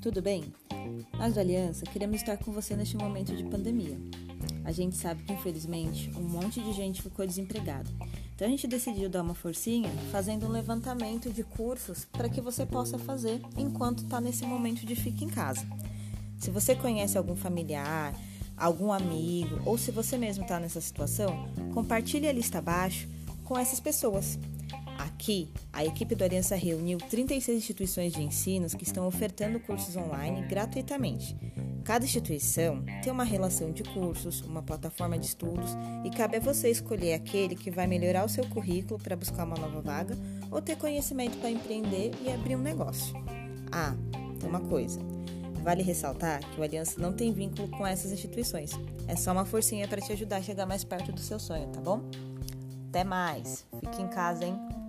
tudo 0.00 0.20
bem? 0.20 0.52
Nós 1.16 1.34
do 1.34 1.38
Aliança 1.38 1.84
queremos 1.86 2.16
estar 2.16 2.36
com 2.36 2.50
você 2.50 2.74
neste 2.74 2.96
momento 2.96 3.36
de 3.36 3.44
pandemia. 3.44 3.96
A 4.64 4.72
gente 4.72 4.96
sabe 4.96 5.22
que, 5.22 5.32
infelizmente, 5.32 6.10
um 6.16 6.22
monte 6.22 6.60
de 6.60 6.72
gente 6.72 7.00
ficou 7.00 7.24
desempregado. 7.24 7.88
Então 8.34 8.48
a 8.48 8.50
gente 8.50 8.66
decidiu 8.66 9.08
dar 9.08 9.22
uma 9.22 9.34
forcinha 9.34 9.88
fazendo 10.10 10.46
um 10.46 10.50
levantamento 10.50 11.30
de 11.30 11.44
cursos 11.44 12.04
para 12.04 12.28
que 12.28 12.40
você 12.40 12.66
possa 12.66 12.98
fazer 12.98 13.40
enquanto 13.56 14.02
está 14.02 14.20
nesse 14.20 14.44
momento 14.44 14.84
de 14.84 14.96
fique 14.96 15.24
em 15.24 15.28
casa. 15.28 15.64
Se 16.36 16.50
você 16.50 16.74
conhece 16.74 17.16
algum 17.16 17.36
familiar, 17.36 18.12
algum 18.56 18.92
amigo 18.92 19.60
ou 19.64 19.78
se 19.78 19.92
você 19.92 20.18
mesmo 20.18 20.42
está 20.42 20.58
nessa 20.58 20.80
situação, 20.80 21.48
compartilhe 21.72 22.26
a 22.26 22.32
lista 22.32 22.58
abaixo 22.58 23.08
com 23.44 23.56
essas 23.56 23.78
pessoas. 23.78 24.36
Aqui, 25.24 25.50
a 25.72 25.82
equipe 25.82 26.14
do 26.14 26.22
Aliança 26.22 26.54
reuniu 26.54 26.98
36 26.98 27.56
instituições 27.56 28.12
de 28.12 28.22
ensino 28.22 28.68
que 28.68 28.84
estão 28.84 29.06
ofertando 29.06 29.58
cursos 29.58 29.96
online 29.96 30.46
gratuitamente. 30.46 31.34
Cada 31.82 32.04
instituição 32.04 32.84
tem 33.02 33.10
uma 33.10 33.24
relação 33.24 33.72
de 33.72 33.82
cursos, 33.84 34.42
uma 34.42 34.62
plataforma 34.62 35.18
de 35.18 35.24
estudos 35.24 35.70
e 36.04 36.10
cabe 36.10 36.36
a 36.36 36.40
você 36.40 36.68
escolher 36.68 37.14
aquele 37.14 37.56
que 37.56 37.70
vai 37.70 37.86
melhorar 37.86 38.26
o 38.26 38.28
seu 38.28 38.46
currículo 38.50 39.00
para 39.00 39.16
buscar 39.16 39.44
uma 39.44 39.56
nova 39.56 39.80
vaga 39.80 40.14
ou 40.50 40.60
ter 40.60 40.76
conhecimento 40.76 41.38
para 41.38 41.48
empreender 41.48 42.10
e 42.22 42.30
abrir 42.30 42.56
um 42.56 42.62
negócio. 42.62 43.14
Ah, 43.72 43.94
tem 44.38 44.46
uma 44.46 44.60
coisa. 44.60 45.00
Vale 45.62 45.82
ressaltar 45.82 46.40
que 46.50 46.60
o 46.60 46.62
Aliança 46.62 47.00
não 47.00 47.14
tem 47.14 47.32
vínculo 47.32 47.66
com 47.70 47.86
essas 47.86 48.12
instituições. 48.12 48.72
É 49.08 49.16
só 49.16 49.32
uma 49.32 49.46
forcinha 49.46 49.88
para 49.88 50.02
te 50.02 50.12
ajudar 50.12 50.36
a 50.36 50.42
chegar 50.42 50.66
mais 50.66 50.84
perto 50.84 51.12
do 51.12 51.20
seu 51.20 51.40
sonho, 51.40 51.66
tá 51.68 51.80
bom? 51.80 52.02
Até 52.90 53.04
mais. 53.04 53.64
Fique 53.80 54.02
em 54.02 54.08
casa, 54.08 54.44
hein? 54.44 54.83